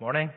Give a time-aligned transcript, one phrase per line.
[0.00, 0.28] Morning.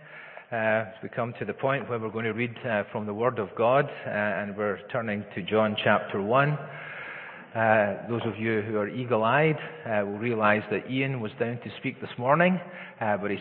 [0.52, 3.40] Uh, we come to the point where we're going to read uh, from the Word
[3.40, 6.50] of God, uh, and we're turning to John chapter 1.
[6.50, 11.72] Uh, those of you who are eagle-eyed uh, will realize that Ian was down to
[11.80, 12.60] speak this morning,
[13.02, 13.40] uh, but he's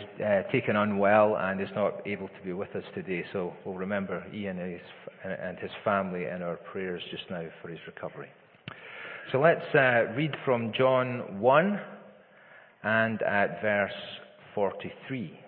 [0.51, 3.23] taken unwell and is not able to be with us today.
[3.35, 4.81] So we'll remember Ian and his,
[5.23, 8.31] and his family in our prayers just now for his recovery.
[9.33, 9.67] So let's
[10.17, 11.81] read from John 1
[12.85, 13.93] and at verse
[14.55, 15.41] 43.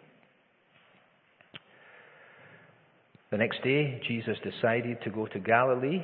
[3.31, 6.03] The next day, Jesus decided to go to Galilee.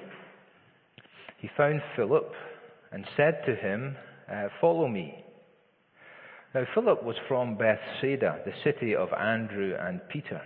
[1.39, 2.31] He found Philip
[2.93, 3.97] and said to him,
[4.31, 5.25] uh, Follow me.
[6.55, 10.41] Now, Philip was from Bethsaida, the city of Andrew and Peter.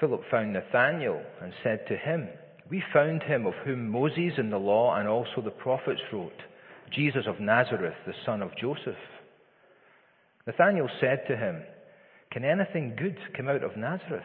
[0.00, 2.28] Philip found Nathanael and said to him,
[2.70, 6.32] We found him of whom Moses in the law and also the prophets wrote,
[6.90, 8.96] Jesus of Nazareth, the son of Joseph.
[10.46, 11.62] Nathanael said to him,
[12.32, 14.24] Can anything good come out of Nazareth?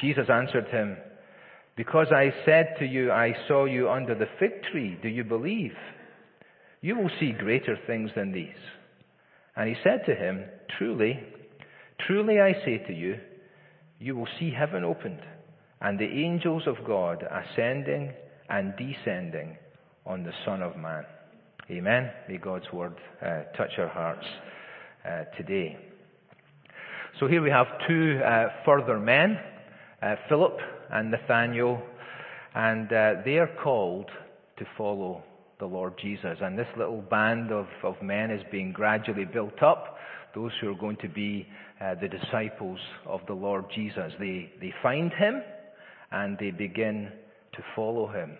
[0.00, 0.96] Jesus answered him,
[1.76, 5.74] Because I said to you, I saw you under the fig tree, do you believe?
[6.80, 8.50] You will see greater things than these.
[9.56, 10.44] And he said to him,
[10.78, 11.20] Truly,
[12.06, 13.18] truly I say to you,
[13.98, 15.20] you will see heaven opened,
[15.80, 18.12] and the angels of God ascending
[18.48, 19.56] and descending
[20.04, 21.04] on the Son of Man.
[21.70, 22.10] Amen.
[22.28, 24.26] May God's word uh, touch our hearts
[25.08, 25.78] uh, today.
[27.18, 29.38] So here we have two uh, further men
[30.02, 30.58] uh, Philip
[30.90, 31.82] and Nathaniel,
[32.54, 34.10] and uh, they are called
[34.58, 35.22] to follow
[35.58, 36.38] the Lord Jesus.
[36.40, 39.96] And this little band of, of men is being gradually built up,
[40.34, 41.46] those who are going to be
[41.80, 44.12] uh, the disciples of the Lord Jesus.
[44.18, 45.42] They, they find him
[46.10, 47.10] and they begin
[47.52, 48.36] to follow him.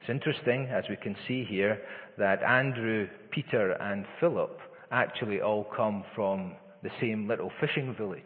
[0.00, 1.80] It's interesting, as we can see here,
[2.18, 4.58] that Andrew, Peter, and Philip
[4.90, 8.22] actually all come from the same little fishing village.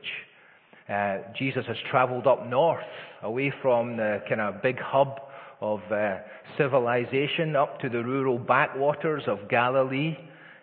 [0.89, 2.81] Uh, Jesus has traveled up north,
[3.23, 5.21] away from the kind of big hub
[5.61, 6.17] of uh,
[6.57, 10.17] civilization, up to the rural backwaters of Galilee.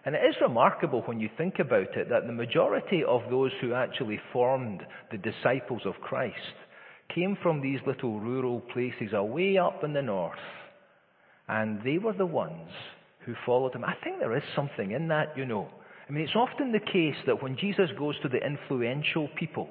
[0.06, 3.74] And it is remarkable when you think about it that the majority of those who
[3.74, 4.82] actually formed
[5.12, 6.36] the disciples of Christ
[7.14, 10.40] came from these little rural places away up in the north.
[11.48, 12.70] And they were the ones
[13.26, 13.84] who followed him.
[13.84, 15.68] I think there is something in that, you know.
[16.08, 19.70] I mean, it's often the case that when Jesus goes to the influential people,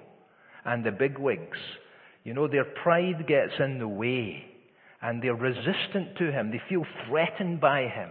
[0.65, 1.59] and the bigwigs.
[2.25, 4.45] You know, their pride gets in the way
[5.03, 6.51] and they're resistant to him.
[6.51, 8.11] They feel threatened by him.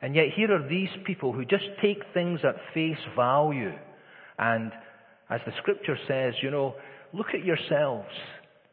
[0.00, 3.72] And yet here are these people who just take things at face value.
[4.38, 4.72] And
[5.30, 6.74] as the scripture says, you know,
[7.12, 8.08] look at yourselves.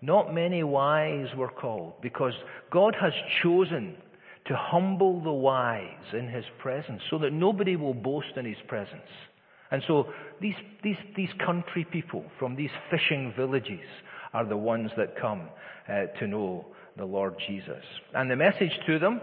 [0.01, 2.34] Not many wise were called because
[2.72, 3.12] God has
[3.44, 3.96] chosen
[4.47, 9.01] to humble the wise in his presence so that nobody will boast in his presence.
[9.72, 10.07] And so
[10.41, 13.85] these, these, these country people from these fishing villages
[14.34, 15.50] are the ones that come
[15.88, 16.66] uh, to know
[16.97, 17.84] the Lord Jesus.
[18.13, 19.22] And the message to them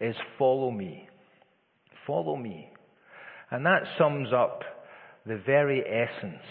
[0.00, 1.08] is follow me.
[2.06, 2.70] Follow me.
[3.50, 4.62] And that sums up
[5.24, 6.42] the very essence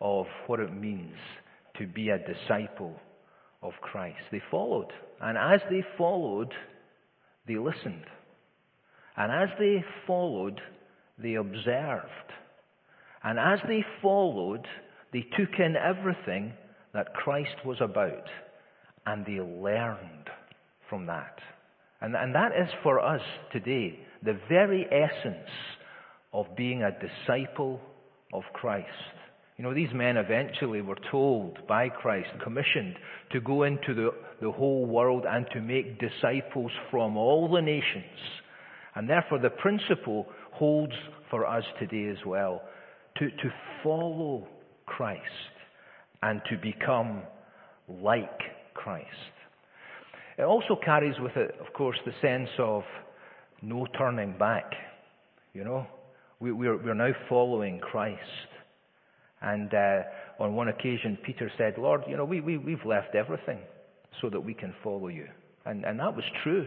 [0.00, 1.16] of what it means
[1.78, 2.94] to be a disciple
[3.62, 4.18] of Christ.
[4.30, 4.92] They followed.
[5.20, 6.52] And as they followed,
[7.46, 8.04] they listened.
[9.16, 10.60] And as they followed,
[11.22, 12.06] they observed.
[13.22, 14.66] And as they followed,
[15.12, 16.52] they took in everything
[16.94, 18.28] that Christ was about.
[19.06, 20.30] And they learned
[20.88, 21.38] from that.
[22.00, 23.22] And, and that is for us
[23.52, 25.48] today the very essence
[26.32, 27.80] of being a disciple
[28.32, 28.88] of Christ.
[29.56, 32.96] You know, these men eventually were told by Christ, commissioned
[33.32, 34.10] to go into the,
[34.42, 38.04] the whole world and to make disciples from all the nations.
[38.94, 40.26] And therefore the principle
[40.58, 40.92] holds
[41.30, 42.62] for us today as well.
[43.18, 43.50] To, to
[43.82, 44.46] follow
[44.84, 45.22] Christ
[46.22, 47.22] and to become
[47.88, 48.40] like
[48.74, 49.06] Christ.
[50.38, 52.82] It also carries with it, of course, the sense of
[53.62, 54.72] no turning back.
[55.54, 55.86] You know,
[56.40, 58.20] we, we're, we're now following Christ.
[59.40, 60.02] And uh,
[60.38, 63.60] on one occasion, Peter said, Lord, you know, we, we, we've left everything
[64.20, 65.26] so that we can follow you.
[65.64, 66.66] And, and that was true.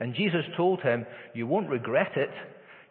[0.00, 1.04] And Jesus told him,
[1.34, 2.30] You won't regret it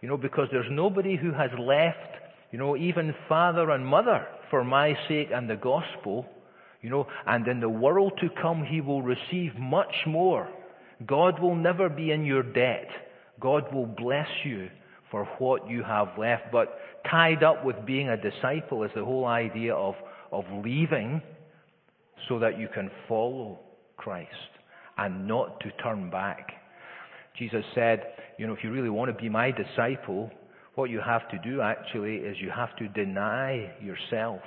[0.01, 2.19] you know, because there's nobody who has left
[2.51, 6.25] You know, even father and mother for my sake and the gospel.
[6.81, 10.48] You know, and in the world to come he will receive much more.
[11.06, 12.88] God will never be in your debt.
[13.40, 14.69] God will bless you
[15.12, 16.51] for what you have left.
[16.51, 16.80] But
[17.10, 19.96] tied up with being a disciple is the whole idea of,
[20.31, 21.22] of leaving
[22.28, 23.60] so that you can follow
[23.98, 24.51] Christ
[24.98, 26.59] and not to turn back.
[27.39, 28.03] Jesus said,
[28.38, 30.30] you know, if you really want to be my disciple,
[30.75, 34.41] what you have to do actually is you have to deny yourself.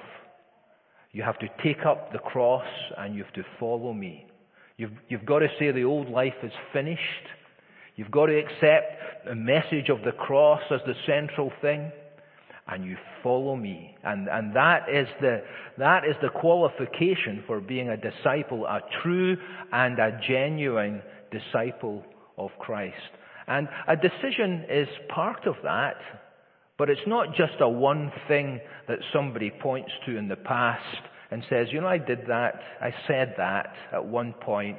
[1.13, 2.67] You have to take up the cross
[2.99, 4.27] and you have to follow me.
[4.77, 7.01] You've, you've got to say the old life is finished.
[7.97, 11.91] You've got to accept the message of the cross as the central thing
[12.69, 13.97] and you follow me.
[14.05, 15.43] And, and that is the,
[15.79, 19.37] that is the qualification for being a disciple, a true
[19.73, 22.05] and a genuine disciple
[22.47, 22.97] of Christ.
[23.47, 25.97] And a decision is part of that,
[26.79, 31.43] but it's not just a one thing that somebody points to in the past and
[31.49, 34.79] says, you know, I did that, I said that at one point,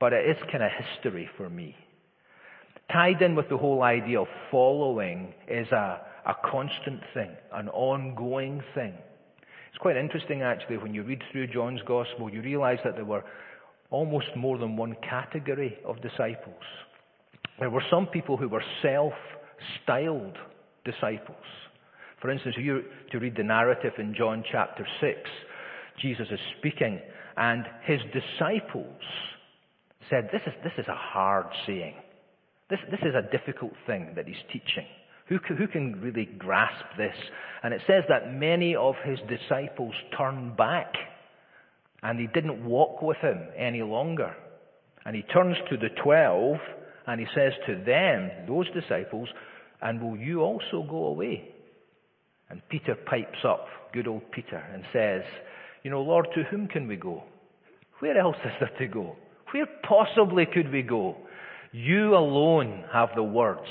[0.00, 1.76] but it is kind of history for me.
[2.92, 8.62] Tied in with the whole idea of following is a, a constant thing, an ongoing
[8.74, 8.94] thing.
[9.70, 13.24] It's quite interesting actually when you read through John's Gospel, you realize that there were
[13.94, 16.64] almost more than one category of disciples.
[17.60, 20.36] There were some people who were self-styled
[20.84, 21.46] disciples.
[22.20, 22.82] For instance, if you
[23.12, 25.20] to read the narrative in John chapter 6,
[26.02, 26.98] Jesus is speaking
[27.36, 29.02] and his disciples
[30.10, 31.94] said, this is, this is a hard saying.
[32.70, 34.86] This, this is a difficult thing that he's teaching.
[35.28, 37.16] Who who can really grasp this?
[37.62, 40.92] And it says that many of his disciples turned back
[42.04, 44.36] and he didn't walk with him any longer.
[45.04, 46.58] And he turns to the twelve
[47.06, 49.28] and he says to them, those disciples,
[49.82, 51.48] and will you also go away?
[52.50, 55.22] And Peter pipes up, good old Peter, and says,
[55.82, 57.24] you know, Lord, to whom can we go?
[57.98, 59.16] Where else is there to go?
[59.52, 61.16] Where possibly could we go?
[61.72, 63.68] You alone have the words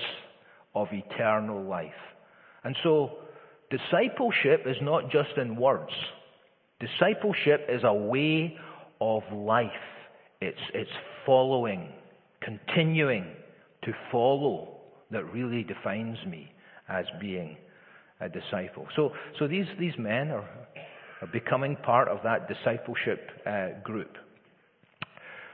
[0.76, 1.92] of eternal life.
[2.64, 3.18] And so,
[3.70, 5.92] discipleship is not just in words.
[6.84, 8.58] Discipleship is a way
[9.00, 9.70] of life.
[10.42, 10.90] It's, it's
[11.26, 11.88] following,
[12.42, 13.26] continuing
[13.84, 14.80] to follow
[15.12, 16.52] that really defines me
[16.90, 17.56] as being
[18.20, 18.86] a disciple.
[18.98, 20.50] So, so these, these men are,
[21.22, 24.18] are becoming part of that discipleship uh, group.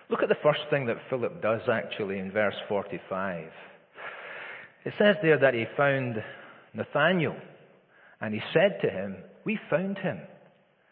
[0.09, 3.49] Look at the first thing that Philip does actually in verse 45.
[4.85, 6.15] It says there that he found
[6.73, 7.35] Nathanael,
[8.19, 10.19] and he said to him, We found him,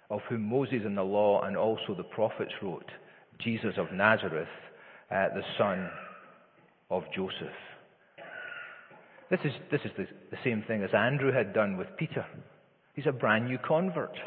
[0.10, 2.90] of whom Moses in the law and also the prophets wrote,
[3.40, 4.48] Jesus of Nazareth,
[5.12, 5.90] uh, the son
[6.90, 7.54] of Joseph.
[9.30, 12.26] This is, this is the, the same thing as Andrew had done with Peter.
[12.94, 14.18] He's a brand new convert.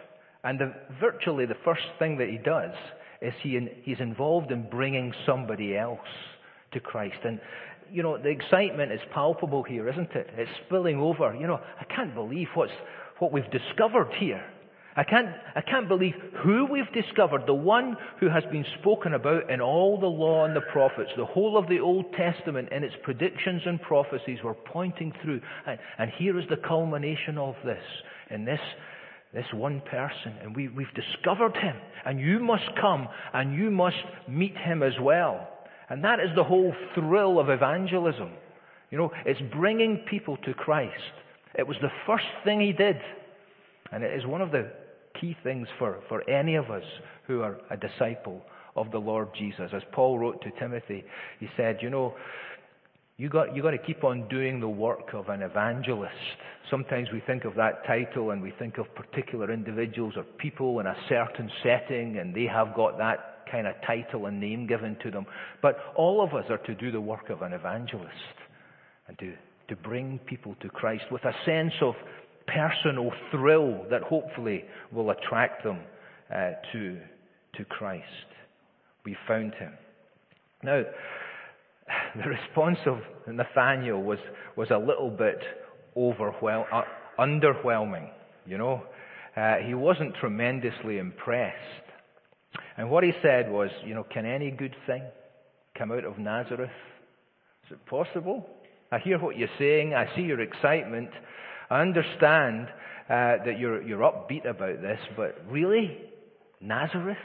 [0.44, 2.74] And the, virtually the first thing that he does
[3.22, 5.98] is he in, he's involved in bringing somebody else
[6.72, 7.18] to Christ.
[7.24, 7.40] And
[7.92, 10.28] you know, the excitement is palpable here, isn't it?
[10.36, 11.34] It's spilling over.
[11.34, 12.72] You know, I can't believe what's,
[13.18, 14.42] what we've discovered here.
[14.96, 19.48] I can't, I can't believe who we've discovered, the one who has been spoken about
[19.48, 22.96] in all the law and the prophets, the whole of the Old Testament in its
[23.04, 25.40] predictions and prophecies were pointing through.
[25.66, 27.82] And, and here is the culmination of this,
[28.30, 28.60] in this,
[29.32, 30.34] this one person.
[30.42, 31.76] And we, we've discovered him.
[32.04, 33.96] And you must come and you must
[34.28, 35.48] meet him as well.
[35.88, 38.30] And that is the whole thrill of evangelism.
[38.90, 41.12] You know, it's bringing people to Christ.
[41.54, 42.96] It was the first thing he did.
[43.92, 44.70] And it is one of the
[45.20, 46.84] key things for, for any of us
[47.26, 48.42] who are a disciple
[48.76, 49.70] of the Lord Jesus.
[49.74, 51.04] As Paul wrote to Timothy,
[51.38, 52.14] he said, you know,
[53.16, 56.14] you got, you got to keep on doing the work of an evangelist.
[56.70, 60.86] Sometimes we think of that title and we think of particular individuals or people in
[60.86, 65.10] a certain setting and they have got that kind of title and name given to
[65.10, 65.26] them.
[65.60, 68.08] But all of us are to do the work of an evangelist
[69.08, 69.34] and to,
[69.68, 71.94] to bring people to Christ with a sense of
[72.54, 75.80] personal thrill that hopefully will attract them
[76.34, 76.98] uh, to,
[77.56, 78.04] to Christ.
[79.04, 79.72] We found him.
[80.62, 80.82] Now,
[82.16, 84.18] the response of Nathaniel was,
[84.56, 85.38] was a little bit
[85.96, 86.82] uh,
[87.18, 88.10] underwhelming,
[88.46, 88.82] you know.
[89.36, 91.56] Uh, he wasn't tremendously impressed.
[92.76, 95.02] And what he said was, you know, can any good thing
[95.76, 96.70] come out of Nazareth?
[97.66, 98.46] Is it possible?
[98.92, 99.94] I hear what you're saying.
[99.94, 101.10] I see your excitement.
[101.70, 102.66] I understand
[103.08, 105.96] uh, that you're, you're upbeat about this, but really?
[106.60, 107.16] Nazareth?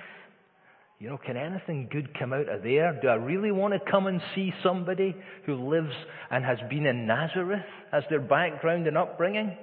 [1.00, 2.98] You know, can anything good come out of there?
[3.02, 5.94] Do I really want to come and see somebody who lives
[6.32, 9.58] and has been in Nazareth as their background and upbringing?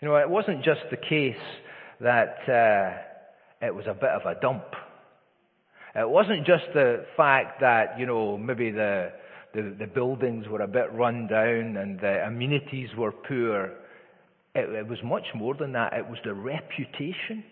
[0.00, 1.34] You know, it wasn't just the case
[2.00, 4.64] that uh, it was a bit of a dump.
[5.94, 9.12] It wasn't just the fact that, you know, maybe the,
[9.54, 13.72] the, the buildings were a bit run down and the amenities were poor.
[14.54, 15.92] It, it was much more than that.
[15.94, 17.44] It was the reputation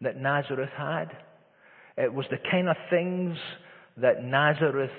[0.00, 1.10] that Nazareth had.
[1.96, 3.36] It was the kind of things
[3.96, 4.90] that Nazareth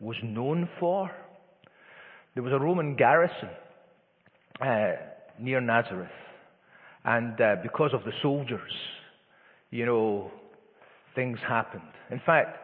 [0.00, 1.10] was known for.
[2.34, 3.50] There was a Roman garrison
[4.60, 4.92] uh,
[5.38, 6.08] near Nazareth,
[7.04, 8.72] and uh, because of the soldiers,
[9.70, 10.30] you know,
[11.14, 11.82] things happened.
[12.10, 12.58] In fact,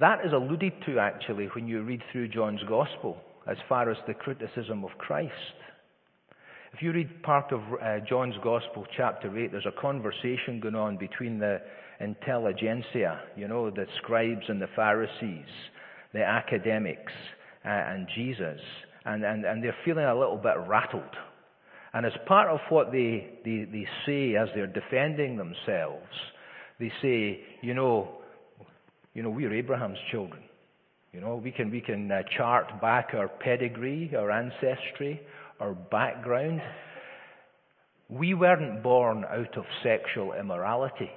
[0.00, 3.16] that is alluded to actually when you read through John's Gospel
[3.46, 5.32] as far as the criticism of Christ.
[6.74, 10.96] If you read part of uh, John's Gospel, chapter 8, there's a conversation going on
[10.96, 11.60] between the
[12.00, 15.46] intelligentsia, you know, the scribes and the Pharisees,
[16.12, 17.12] the academics,
[17.64, 18.58] uh, and Jesus.
[19.04, 21.14] And, and, and they're feeling a little bit rattled.
[21.92, 26.02] And as part of what they, they, they say as they're defending themselves,
[26.80, 28.18] they say, you know,
[29.14, 30.42] you know, we're Abraham's children.
[31.12, 35.20] You know, we can, we can uh, chart back our pedigree, our ancestry,
[35.60, 36.60] our background.
[38.08, 41.10] We weren't born out of sexual immorality.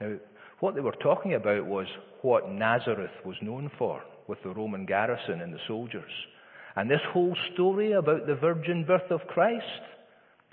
[0.00, 0.16] Now,
[0.60, 1.86] what they were talking about was
[2.22, 6.10] what Nazareth was known for with the Roman garrison and the soldiers.
[6.76, 9.64] And this whole story about the virgin birth of Christ,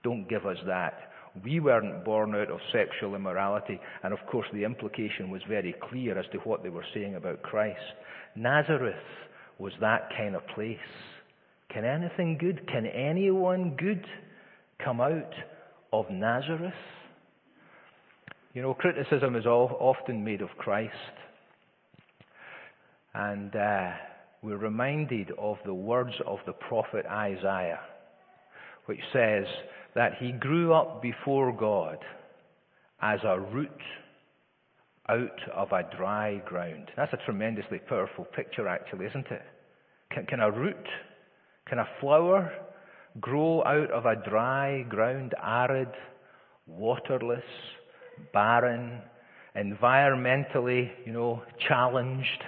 [0.03, 1.11] don't give us that.
[1.43, 3.79] We weren't born out of sexual immorality.
[4.03, 7.43] And of course, the implication was very clear as to what they were saying about
[7.43, 7.79] Christ.
[8.35, 8.95] Nazareth
[9.59, 10.77] was that kind of place.
[11.71, 14.05] Can anything good, can anyone good
[14.83, 15.33] come out
[15.91, 16.73] of Nazareth?
[18.53, 20.93] You know, criticism is often made of Christ.
[23.13, 23.91] And uh,
[24.41, 27.79] we're reminded of the words of the prophet Isaiah,
[28.85, 29.45] which says
[29.95, 31.97] that he grew up before God
[33.01, 33.69] as a root
[35.09, 36.91] out of a dry ground.
[36.95, 39.41] That's a tremendously powerful picture, actually, isn't it?
[40.11, 40.87] Can, can a root
[41.67, 42.51] can a flower
[43.19, 45.89] grow out of a dry ground, arid,
[46.67, 47.43] waterless,
[48.33, 49.01] barren,
[49.55, 52.43] environmentally, you know, challenged?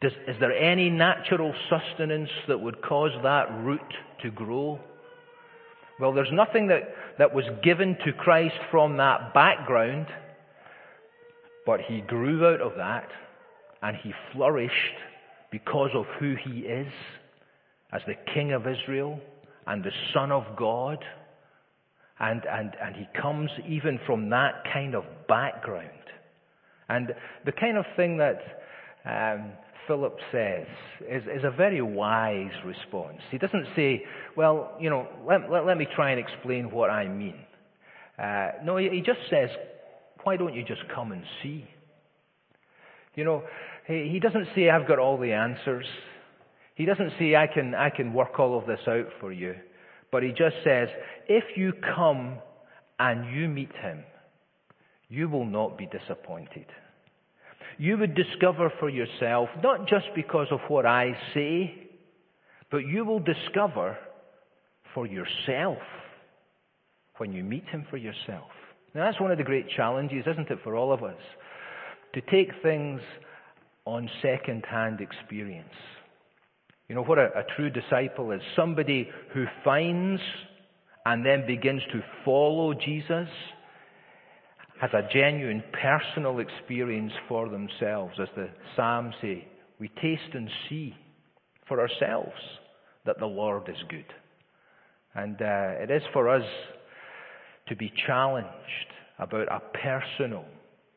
[0.00, 3.80] Does, is there any natural sustenance that would cause that root
[4.22, 4.80] to grow?
[6.00, 10.06] Well, there's nothing that, that was given to Christ from that background,
[11.64, 13.08] but he grew out of that
[13.82, 14.74] and he flourished
[15.52, 16.92] because of who he is
[17.94, 19.20] as the King of Israel
[19.66, 20.98] and the Son of God.
[22.18, 25.88] And, and, and he comes even from that kind of background.
[26.88, 28.40] And the kind of thing that
[29.04, 29.52] um,
[29.86, 30.66] Philip says
[31.08, 33.18] is, is, a very wise response.
[33.30, 34.04] He doesn't say,
[34.36, 37.38] well, you know, let, let, let me try and explain what I mean.
[38.18, 39.50] Uh, no, he, he just says,
[40.22, 41.66] why don't you just come and see?
[43.14, 43.42] You know,
[43.86, 45.86] he, he doesn't say, I've got all the answers.
[46.74, 49.54] He doesn't say, I can, I can work all of this out for you.
[50.10, 50.88] But he just says,
[51.28, 52.38] if you come
[52.98, 54.04] and you meet him,
[55.08, 56.66] you will not be disappointed.
[57.78, 61.88] You would discover for yourself, not just because of what I say,
[62.70, 63.96] but you will discover
[64.94, 65.78] for yourself
[67.18, 68.50] when you meet him for yourself.
[68.94, 71.20] Now that's one of the great challenges, isn't it, for all of us?
[72.14, 73.00] To take things
[73.84, 75.68] on second hand experience.
[76.88, 78.40] You know what a, a true disciple is?
[78.56, 80.20] Somebody who finds
[81.06, 83.28] and then begins to follow Jesus
[84.80, 88.14] has a genuine personal experience for themselves.
[88.20, 89.46] As the Psalms say,
[89.78, 90.94] we taste and see
[91.68, 92.32] for ourselves
[93.06, 94.04] that the Lord is good.
[95.14, 96.44] And uh, it is for us
[97.68, 98.48] to be challenged
[99.18, 100.44] about a personal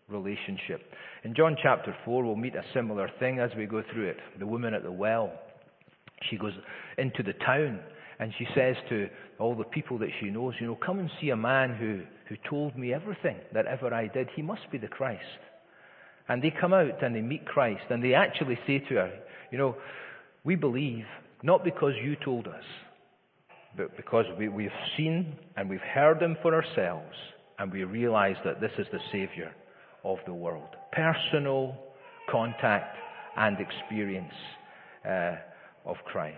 [0.09, 0.81] relationship.
[1.23, 4.17] In John chapter 4, we'll meet a similar thing as we go through it.
[4.39, 5.31] The woman at the well.
[6.29, 6.53] She goes
[6.97, 7.79] into the town
[8.19, 9.09] and she says to
[9.39, 12.35] all the people that she knows, you know, come and see a man who, who
[12.49, 14.29] told me everything that ever I did.
[14.35, 15.21] He must be the Christ.
[16.27, 19.13] And they come out and they meet Christ and they actually say to her,
[19.51, 19.75] you know,
[20.43, 21.05] we believe
[21.43, 22.63] not because you told us,
[23.75, 27.15] but because we, we've seen and we've heard him for ourselves
[27.59, 29.51] and we realize that this is the Savior
[30.03, 30.69] of the world.
[30.91, 31.75] Personal
[32.29, 32.97] contact
[33.35, 34.33] and experience.
[35.07, 35.35] Uh,
[35.87, 36.37] of Christ.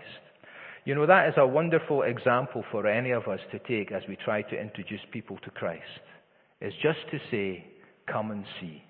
[0.84, 4.16] You know, that is a wonderful example for any of us to take as we
[4.16, 5.82] try to introduce people to Christ.
[6.60, 7.64] Is just to say,
[8.10, 8.82] come and see.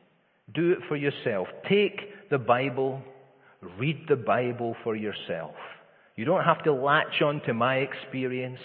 [0.54, 1.48] Do it for yourself.
[1.68, 3.02] Take the Bible,
[3.78, 5.54] read the Bible for yourself.
[6.16, 8.58] You don't have to latch on to my experience.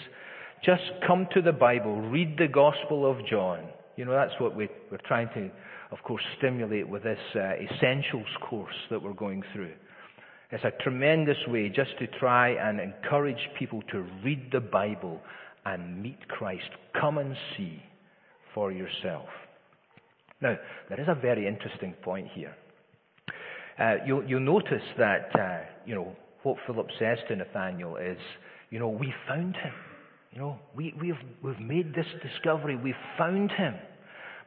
[0.64, 3.68] Just come to the Bible, read the Gospel of John.
[3.96, 5.50] You know, that's what we, we're trying to,
[5.90, 9.72] of course, stimulate with this uh, essentials course that we're going through.
[10.50, 15.20] It's a tremendous way just to try and encourage people to read the Bible
[15.64, 16.68] and meet Christ.
[17.00, 17.82] Come and see
[18.54, 19.28] for yourself.
[20.40, 20.56] Now,
[20.88, 22.54] there is a very interesting point here.
[23.78, 28.18] Uh, you'll, you'll, notice that, uh, you know, what Philip says to Nathaniel is,
[28.70, 29.72] you know, we found him.
[30.32, 32.76] You know, we, we've, we've made this discovery.
[32.76, 33.74] We've found him.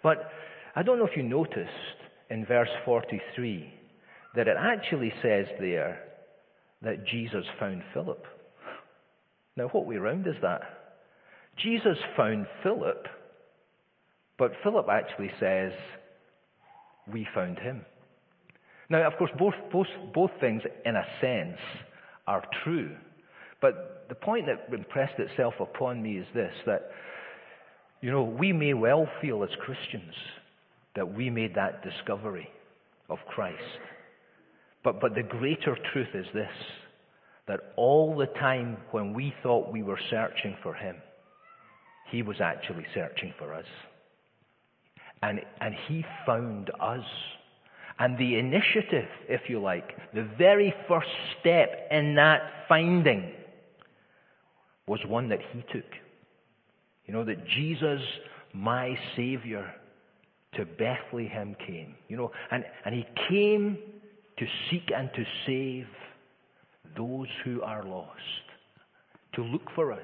[0.02, 0.32] But
[0.76, 1.70] I don't know if you noticed
[2.30, 3.74] in verse 43
[4.36, 6.00] that it actually says there
[6.82, 8.24] that Jesus found Philip.
[9.58, 10.62] Now, what way round is that?
[11.58, 13.08] Jesus found Philip,
[14.38, 15.74] but Philip actually says,
[17.12, 17.86] We found him.
[18.90, 21.60] Now, of course, both, both, both things, in a sense,
[22.26, 22.96] are true.
[23.62, 26.92] But the point that impressed itself upon me is this that,
[28.02, 30.14] you know, we may well feel as Christians
[30.96, 32.50] that we made that discovery
[33.10, 33.58] of Christ.
[34.84, 36.52] But, but the greater truth is this
[37.48, 40.96] that all the time when we thought we were searching for Him,
[42.12, 43.66] He was actually searching for us.
[45.24, 47.04] And, and He found us.
[47.98, 51.10] And the initiative, if you like, the very first
[51.40, 53.32] step in that finding
[54.86, 55.90] was one that He took.
[57.08, 58.00] You know, that Jesus,
[58.54, 59.74] my Savior,
[60.54, 61.96] to Bethlehem came.
[62.08, 63.80] You know, and, and He came
[64.40, 65.88] to seek and to save
[66.98, 68.46] those who are lost,
[69.36, 70.00] to look for us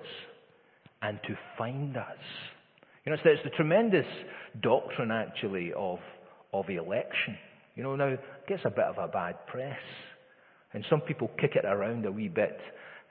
[1.02, 2.18] and to find us.
[3.06, 4.06] You know, it's, it's the tremendous
[4.62, 6.00] doctrine actually of,
[6.54, 7.38] of election.
[7.76, 9.80] You know, now it gets a bit of a bad press.
[10.74, 12.60] And some people kick it around a wee bit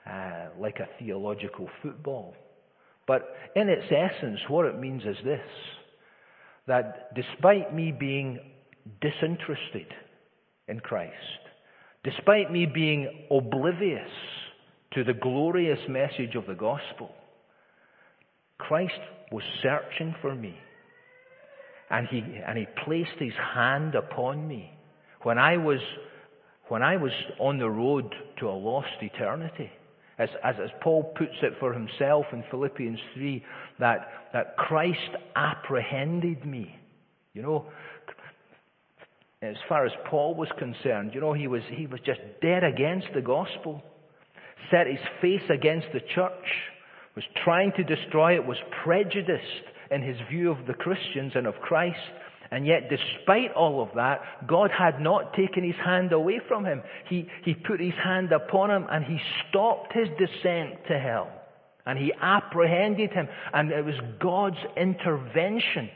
[0.09, 2.35] uh, like a theological football.
[3.07, 5.41] But in its essence, what it means is this
[6.67, 8.39] that despite me being
[8.99, 9.85] disinterested
[10.67, 11.13] in Christ.
[12.03, 14.09] Despite me being oblivious
[14.93, 17.09] to the glorious message of the gospel,
[18.57, 18.99] Christ
[19.31, 20.55] was searching for me.
[21.89, 24.71] And he, and he placed his hand upon me
[25.21, 25.79] when I was,
[26.67, 29.71] when I was on the road to a lost eternity.
[30.17, 33.43] As, as, as Paul puts it for himself in Philippians 3,
[33.79, 34.99] that, that Christ
[35.35, 36.73] apprehended me.
[37.33, 37.65] You know,
[39.45, 43.07] as far as Paul was concerned, you know, he was, he was just dead against
[43.13, 43.83] the gospel,
[44.71, 46.47] set his face against the church,
[47.15, 51.55] was trying to destroy it, was prejudiced in his view of the Christians and of
[51.55, 51.99] Christ.
[52.51, 56.83] And yet, despite all of that, God had not taken his hand away from him.
[57.09, 61.29] He, he put his hand upon him and he stopped his descent to hell.
[61.85, 63.27] And he apprehended him.
[63.53, 65.89] And it was God's intervention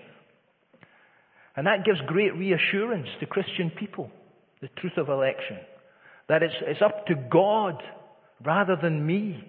[1.59, 4.09] and that gives great reassurance to Christian people,
[4.61, 5.57] the truth of election.
[6.29, 7.83] That it's, it's up to God
[8.45, 9.43] rather than me.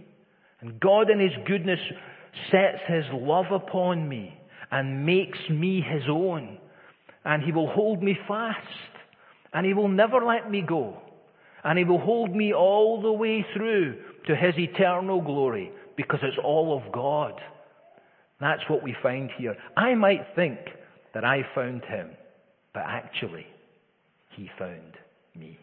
[0.61, 1.79] And God in His goodness
[2.51, 4.37] sets His love upon me
[4.73, 6.59] and makes me His own.
[7.25, 8.59] And He will hold me fast.
[9.53, 11.01] And He will never let me go.
[11.63, 16.39] And He will hold me all the way through to His eternal glory because it's
[16.43, 17.41] all of God.
[18.41, 19.57] That's what we find here.
[19.77, 20.59] I might think
[21.15, 22.11] that I found him,
[22.73, 23.47] but actually,
[24.31, 24.97] he found
[25.35, 25.59] me.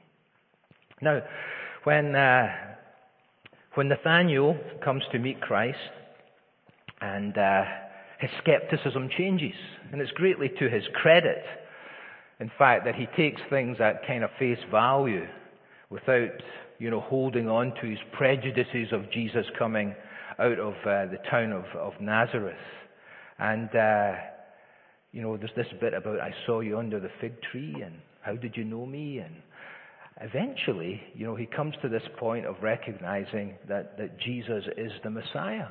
[1.02, 1.22] Now,
[1.84, 2.48] when, uh,
[3.76, 5.78] when Nathaniel comes to meet Christ,
[7.02, 7.64] and uh,
[8.20, 9.56] his skepticism changes,
[9.92, 11.44] and it's greatly to his credit,
[12.40, 15.26] in fact, that he takes things at kind of face value
[15.90, 16.30] without,
[16.80, 19.96] you know, holding on to his prejudices of Jesus coming
[20.40, 22.56] out of uh, the town of, of Nazareth.
[23.40, 24.14] And uh,
[25.18, 28.36] you know, there's this bit about I saw you under the fig tree and how
[28.36, 29.18] did you know me?
[29.18, 29.34] And
[30.22, 35.10] eventually, you know, he comes to this point of recognizing that, that Jesus is the
[35.10, 35.70] Messiah.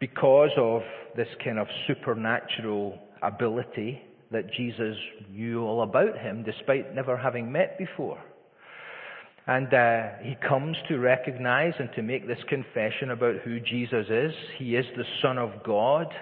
[0.00, 0.82] Because of
[1.16, 4.02] this kind of supernatural ability
[4.32, 4.96] that Jesus
[5.30, 8.18] knew all about him despite never having met before.
[9.46, 14.32] And uh, he comes to recognize and to make this confession about who Jesus is.
[14.56, 16.12] He is the Son of God.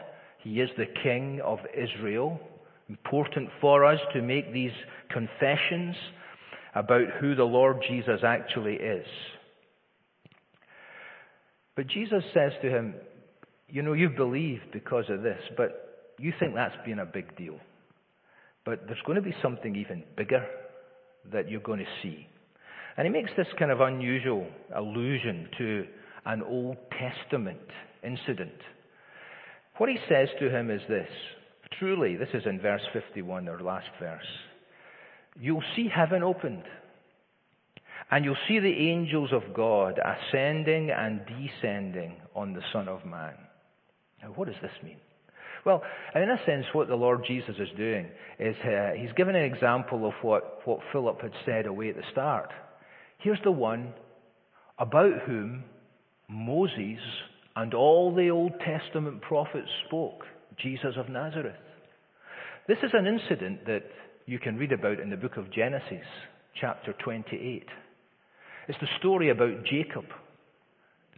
[0.47, 2.39] He is the King of Israel.
[2.89, 4.71] Important for us to make these
[5.11, 5.97] confessions
[6.73, 9.07] about who the Lord Jesus actually is.
[11.75, 12.95] But Jesus says to him,
[13.69, 17.59] You know, you've believed because of this, but you think that's been a big deal.
[18.65, 20.47] But there's going to be something even bigger
[21.33, 22.29] that you're going to see.
[22.97, 25.87] And he makes this kind of unusual allusion to
[26.25, 27.59] an Old Testament
[28.05, 28.55] incident.
[29.79, 31.09] What he says to him is this.
[31.79, 34.27] Truly, this is in verse 51, or last verse.
[35.39, 36.65] You'll see heaven opened,
[38.11, 43.35] and you'll see the angels of God ascending and descending on the Son of Man.
[44.23, 44.97] Now, what does this mean?
[45.67, 45.83] Well,
[46.15, 48.07] in a sense, what the Lord Jesus is doing
[48.39, 52.05] is uh, he's given an example of what, what Philip had said away at the
[52.13, 52.53] start.
[53.19, 53.93] Here's the one
[54.79, 55.65] about whom
[56.29, 57.01] Moses
[57.57, 60.25] and all the Old Testament prophets spoke,
[60.59, 61.57] Jesus of Nazareth.
[62.69, 63.85] This is an incident that
[64.27, 66.07] you can read about in the book of Genesis,
[66.61, 67.65] chapter 28.
[68.69, 70.05] It's the story about Jacob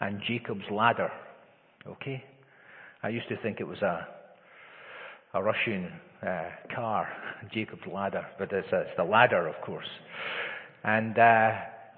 [0.00, 1.10] and Jacob's ladder.
[1.86, 2.22] Okay?
[3.02, 4.06] I used to think it was a
[5.34, 6.42] a Russian uh,
[6.74, 7.08] car,
[7.52, 9.86] Jacob's ladder, but it's, it's, the ladder, of course.
[10.84, 11.50] And uh,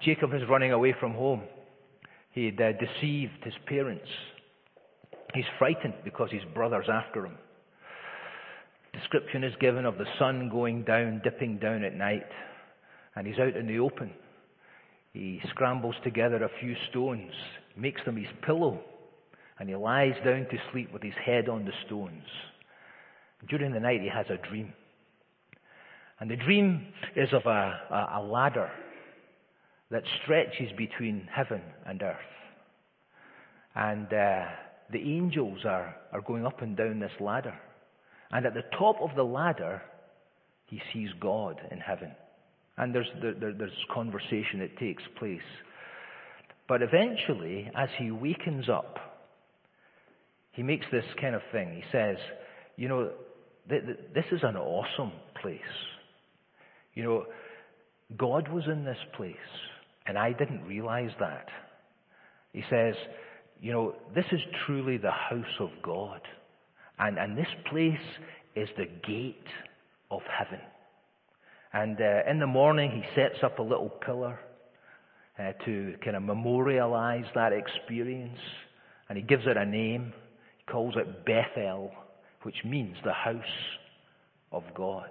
[0.03, 1.43] Jacob is running away from home.
[2.31, 4.07] He'd uh, deceived his parents.
[5.33, 7.37] He's frightened because his brother's after him.
[8.93, 12.27] Description is given of the sun going down, dipping down at night,
[13.15, 14.11] and he's out in the open.
[15.13, 17.31] He scrambles together a few stones,
[17.77, 18.81] makes them his pillow,
[19.59, 22.23] and he lies down to sleep with his head on the stones.
[23.49, 24.73] During the night, he has a dream.
[26.19, 28.69] And the dream is of a, a, ladder
[29.89, 32.17] that stretches between heaven and earth.
[33.75, 34.45] And uh,
[34.91, 37.57] the angels are, are going up and down this ladder.
[38.31, 39.81] And at the top of the ladder,
[40.67, 42.11] he sees God in heaven.
[42.77, 45.39] And there's, there, there's conversation that takes place.
[46.67, 48.97] But eventually, as he wakens up,
[50.53, 51.73] he makes this kind of thing.
[51.75, 52.17] He says,
[52.77, 53.11] You know,
[53.67, 55.59] this is an awesome place.
[56.93, 57.25] You know,
[58.17, 59.35] God was in this place,
[60.05, 61.47] and I didn't realize that.
[62.53, 62.95] He says,
[63.61, 66.21] you know, this is truly the house of God.
[66.99, 67.93] And, and this place
[68.55, 69.47] is the gate
[70.09, 70.59] of heaven.
[71.73, 74.39] And uh, in the morning, he sets up a little pillar
[75.39, 78.39] uh, to kind of memorialize that experience.
[79.07, 80.13] And he gives it a name.
[80.57, 81.91] He calls it Bethel
[82.43, 83.41] which means the house
[84.51, 85.09] of God.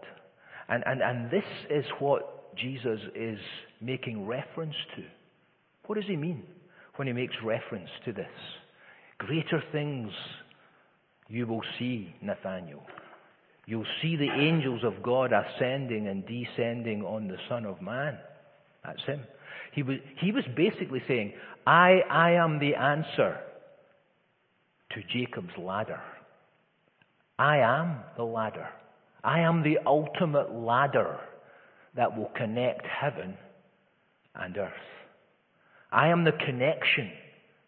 [0.69, 3.39] And, and, and this is what Jesus is
[3.81, 5.03] making reference to.
[5.87, 6.43] What does he mean
[6.97, 8.27] when he makes reference to this?
[9.19, 10.11] Greater things
[11.29, 12.83] you will see, Nathaniel.
[13.67, 18.19] You'll see the angels of God ascending and descending on the Son of Man.
[18.85, 19.21] That's him.
[19.73, 21.35] He was, he was basically saying,
[21.67, 23.39] I, I am the answer
[24.91, 26.01] to Jacob's ladder.
[27.39, 28.69] I am the ladder.
[29.23, 31.19] I am the ultimate ladder
[31.95, 33.37] that will connect heaven
[34.35, 34.73] and earth.
[35.93, 37.11] I am the connection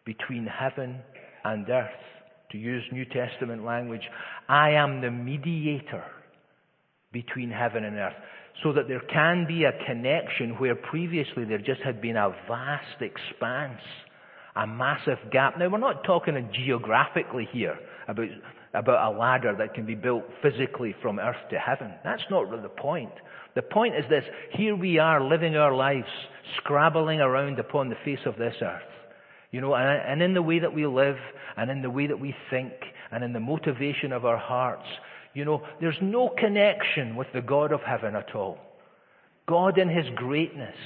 [0.05, 1.01] between heaven
[1.45, 1.91] and earth.
[2.53, 4.03] To use New Testament language,
[4.49, 6.05] I am the mediator
[7.13, 8.15] between heaven and earth.
[8.63, 13.01] So that there can be a connection where previously there just had been a vast
[13.01, 13.81] expanse,
[14.55, 15.59] a massive gap.
[15.59, 18.29] Now we're not talking geographically here about
[18.75, 21.93] about a ladder that can be built physically from earth to heaven.
[22.05, 23.13] That's not really the point.
[23.55, 24.25] The point is this.
[24.53, 26.09] Here we are living our lives,
[26.57, 28.83] scrabbling around upon the face of this earth.
[29.51, 31.17] You know, and, and in the way that we live,
[31.57, 32.73] and in the way that we think,
[33.11, 34.87] and in the motivation of our hearts,
[35.35, 38.59] you know, there's no connection with the God of heaven at all.
[39.47, 40.77] God in His greatness,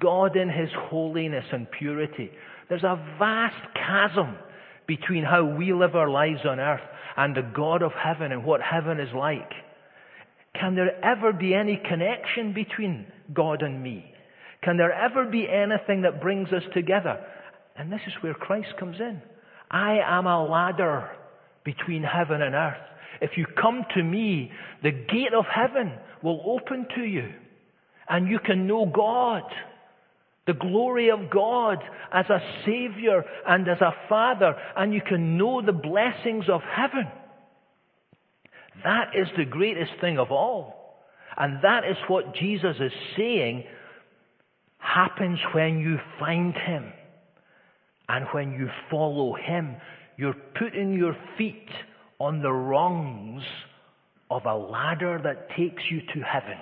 [0.00, 2.30] God in His holiness and purity.
[2.68, 4.36] There's a vast chasm
[4.86, 6.80] between how we live our lives on earth
[7.16, 9.52] and the God of heaven and what heaven is like.
[10.60, 14.12] Can there ever be any connection between God and me?
[14.62, 17.24] Can there ever be anything that brings us together?
[17.76, 19.20] And this is where Christ comes in.
[19.70, 21.10] I am a ladder
[21.64, 22.76] between heaven and earth.
[23.20, 24.50] If you come to me,
[24.82, 25.92] the gate of heaven
[26.22, 27.32] will open to you
[28.08, 29.42] and you can know God.
[30.46, 31.78] The glory of God
[32.12, 37.08] as a Savior and as a Father, and you can know the blessings of heaven.
[38.86, 41.02] That is the greatest thing of all.
[41.36, 43.64] And that is what Jesus is saying
[44.78, 46.92] happens when you find Him.
[48.08, 49.74] And when you follow Him,
[50.16, 51.68] you're putting your feet
[52.20, 53.42] on the rungs
[54.30, 56.56] of a ladder that takes you to heaven.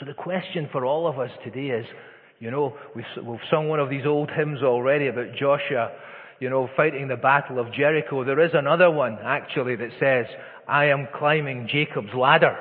[0.00, 1.84] So the question for all of us today is,
[2.38, 5.92] you know, we've, we've sung one of these old hymns already about Joshua,
[6.40, 8.24] you know, fighting the battle of Jericho.
[8.24, 10.26] There is another one, actually, that says,
[10.68, 12.56] I am climbing Jacob's ladder.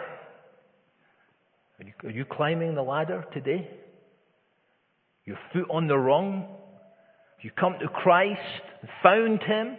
[1.80, 3.70] Are you, are you climbing the ladder today?
[5.26, 6.48] Your foot on the rung?
[7.46, 8.42] you come to Christ,
[9.04, 9.78] found Him,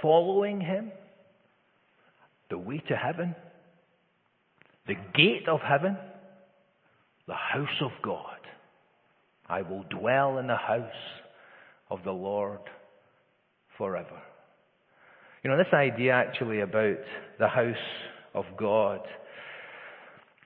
[0.00, 0.92] following Him,
[2.50, 3.34] the way to heaven,
[4.86, 5.98] the gate of heaven,
[7.26, 8.36] the house of God.
[9.48, 10.86] I will dwell in the house
[11.92, 12.60] of the Lord
[13.76, 14.18] forever.
[15.44, 16.96] You know, this idea actually about
[17.38, 17.74] the house
[18.34, 19.00] of God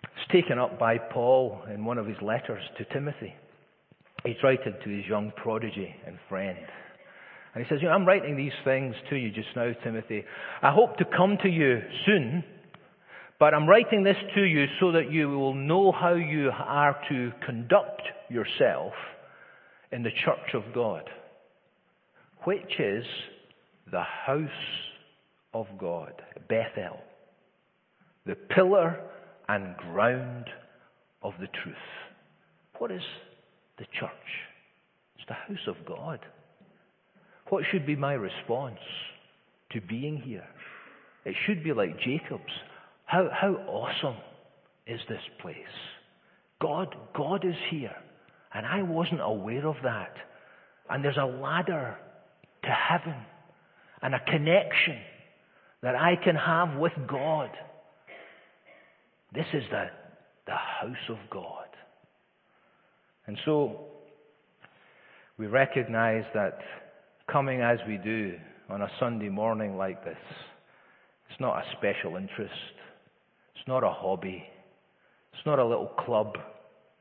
[0.03, 3.33] is taken up by Paul in one of his letters to Timothy.
[4.25, 6.59] He's writing to his young prodigy and friend.
[7.55, 10.25] And he says, you know, I'm writing these things to you just now, Timothy.
[10.63, 12.43] I hope to come to you soon,
[13.39, 17.31] but I'm writing this to you so that you will know how you are to
[17.47, 18.95] conduct yourself
[19.93, 21.09] in the church of God,
[22.47, 23.05] which is
[23.91, 24.49] the house
[25.53, 26.13] of God,
[26.49, 26.97] Bethel,
[28.25, 29.01] the pillar
[29.49, 30.45] and ground
[31.23, 31.77] of the truth.
[32.79, 33.03] What is
[33.79, 34.11] the church?
[35.17, 36.21] It's the house of God.
[37.49, 38.79] What should be my response
[39.73, 40.47] to being here?
[41.25, 42.53] It should be like Jacob's.
[43.07, 44.21] How, how awesome
[44.87, 45.57] is this place?
[46.63, 47.97] God, God is here.
[48.55, 50.15] And I wasn't aware of that.
[50.89, 51.99] And there's a ladder
[52.67, 53.17] to heaven
[54.03, 54.99] and a connection
[55.83, 57.51] that I can have with God.
[59.33, 59.87] This is the,
[60.47, 61.67] the house of God.
[63.27, 63.81] And so
[65.39, 66.59] we recognize that
[67.31, 68.35] coming as we do
[68.69, 70.17] on a Sunday morning like this,
[71.31, 72.53] it's not a special interest.
[73.55, 74.45] It's not a hobby.
[75.33, 76.35] It's not a little club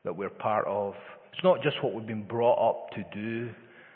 [0.04, 0.94] that we're part of.
[1.32, 3.50] It's not just what we've been brought up to do,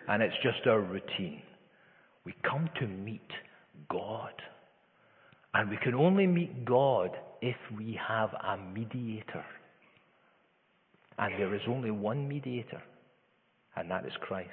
[0.08, 1.42] and it's just our routine.
[2.30, 3.28] We come to meet
[3.90, 4.32] God.
[5.52, 7.10] And we can only meet God
[7.42, 9.44] if we have a mediator.
[11.18, 12.80] And there is only one mediator,
[13.74, 14.48] and that is Christ.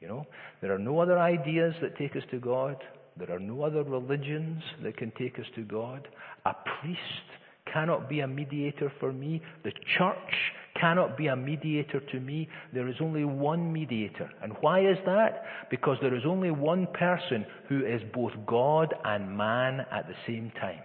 [0.00, 0.26] You know,
[0.62, 2.82] there are no other ideas that take us to God.
[3.18, 6.08] There are no other religions that can take us to God.
[6.46, 7.26] A priest
[7.70, 9.42] cannot be a mediator for me.
[9.64, 10.34] The church
[10.78, 12.48] cannot be a mediator to me.
[12.72, 14.30] There is only one mediator.
[14.42, 15.44] And why is that?
[15.70, 20.52] Because there is only one person who is both God and man at the same
[20.60, 20.80] time.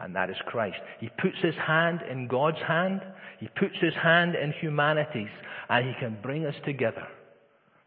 [0.00, 0.76] And that is Christ.
[1.00, 3.00] He puts his hand in God's hand.
[3.38, 5.28] He puts his hand in humanity's
[5.68, 7.06] and he can bring us together.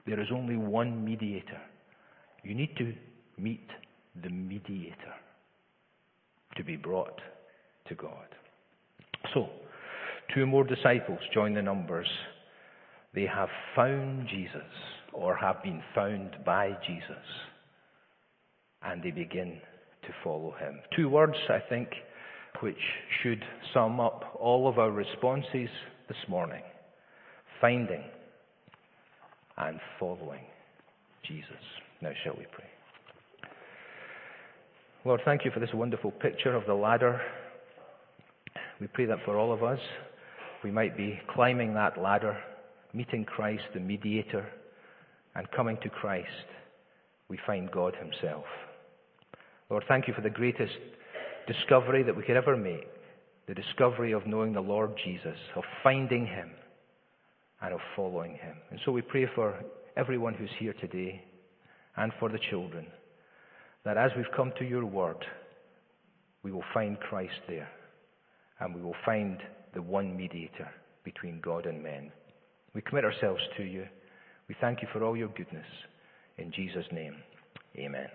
[0.05, 1.61] There is only one mediator.
[2.43, 2.93] You need to
[3.37, 3.69] meet
[4.23, 5.13] the mediator
[6.55, 7.21] to be brought
[7.87, 8.27] to God.
[9.33, 9.49] So,
[10.33, 12.07] two more disciples join the numbers.
[13.13, 14.61] They have found Jesus
[15.13, 17.23] or have been found by Jesus
[18.83, 19.59] and they begin
[20.03, 20.79] to follow him.
[20.95, 21.89] Two words, I think,
[22.61, 22.77] which
[23.21, 25.69] should sum up all of our responses
[26.07, 26.63] this morning.
[27.59, 28.03] Finding
[29.57, 30.45] and following
[31.27, 31.51] Jesus.
[32.01, 32.65] Now shall we pray?
[35.05, 37.21] Lord, thank you for this wonderful picture of the ladder.
[38.79, 39.79] We pray that for all of us,
[40.63, 42.37] we might be climbing that ladder,
[42.93, 44.45] meeting Christ, the mediator,
[45.35, 46.27] and coming to Christ,
[47.29, 48.45] we find God Himself.
[49.69, 50.73] Lord, thank you for the greatest
[51.47, 52.87] discovery that we could ever make
[53.47, 56.51] the discovery of knowing the Lord Jesus, of finding Him,
[57.61, 58.55] and of following Him.
[58.71, 59.55] And so we pray for
[59.95, 61.23] everyone who's here today
[61.95, 62.85] and for the children
[63.83, 65.25] that as we've come to your word,
[66.43, 67.69] we will find Christ there
[68.59, 69.39] and we will find
[69.77, 70.67] the one mediator
[71.03, 72.11] between God and men.
[72.73, 73.85] We commit ourselves to you.
[74.49, 75.67] We thank you for all your goodness.
[76.39, 77.15] In Jesus' name,
[77.75, 78.07] amen.